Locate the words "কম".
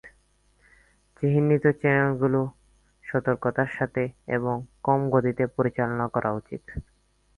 4.83-4.99